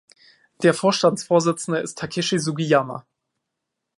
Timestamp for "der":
0.63-0.73